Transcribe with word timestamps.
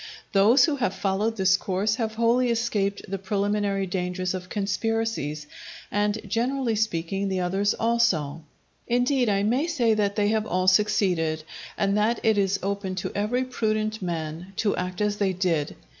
Those 0.31 0.65
who 0.65 0.77
have 0.77 0.95
followed 0.95 1.37
this 1.37 1.55
course 1.55 1.97
have 1.97 2.15
wholly 2.15 2.49
escaped 2.49 3.03
the 3.07 3.19
preliminary 3.19 3.85
dangers 3.85 4.33
of 4.33 4.49
conspiracies, 4.49 5.45
and, 5.91 6.19
generally 6.27 6.73
speaking, 6.75 7.29
the 7.29 7.41
others 7.41 7.75
also; 7.75 8.41
indeed, 8.87 9.29
I 9.29 9.43
may 9.43 9.67
say 9.67 9.93
that 9.93 10.15
they 10.15 10.29
have 10.29 10.47
all 10.47 10.67
succeeded, 10.67 11.43
and 11.77 11.95
that 11.97 12.19
it 12.23 12.39
is 12.39 12.57
open 12.63 12.95
to 12.95 13.11
every 13.13 13.43
prudent 13.43 14.01
man 14.01 14.53
to 14.55 14.75
act 14.75 15.01
as 15.01 15.17
they 15.17 15.33
did. 15.33 15.75